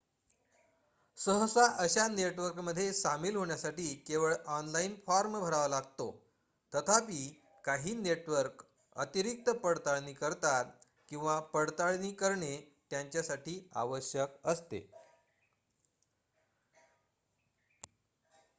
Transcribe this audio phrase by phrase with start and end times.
[1.17, 6.07] सहसा अशा नेटवर्कमध्ये सामील होण्यासाठी केवळ ऑनलाइन फॉर्म भरावा लागतो
[6.73, 7.19] तथापि
[7.65, 8.63] काही नेटवर्क
[8.95, 10.71] अतिरिक्त पडताळणी करतात
[11.11, 12.55] किंवा पडताळणी करणे
[12.89, 14.79] त्यांच्यासाठी आवश्यक असते